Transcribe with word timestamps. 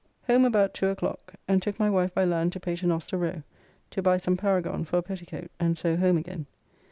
Home 0.27 0.45
about 0.45 0.73
two 0.73 0.87
o'clock, 0.87 1.35
and 1.47 1.61
took 1.61 1.79
my 1.79 1.87
wife 1.87 2.11
by 2.11 2.25
land 2.25 2.53
to 2.53 2.59
Paternoster 2.59 3.19
Row, 3.19 3.43
to 3.91 4.01
buy 4.01 4.17
some 4.17 4.35
Paragon 4.35 4.83
for 4.83 4.97
a 4.97 5.03
petticoat 5.03 5.51
and 5.59 5.77
so 5.77 5.95
home 5.95 6.17
again. 6.17 6.47